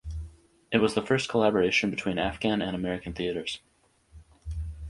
It 0.71 0.79
was 0.79 0.95
the 0.95 1.05
first 1.05 1.29
collaboration 1.29 1.91
between 1.91 2.17
Afghan 2.17 2.59
and 2.63 2.75
American 2.75 3.13
theatres. 3.13 3.59